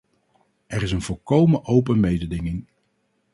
Er 0.67 0.81
is 0.83 0.91
een 0.91 1.01
volkomen 1.01 1.65
open 1.65 1.99
mededinging. 1.99 2.67